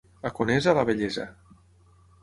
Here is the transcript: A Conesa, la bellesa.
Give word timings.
A 0.29 0.31
Conesa, 0.39 0.73
la 0.79 0.87
bellesa. 0.91 1.29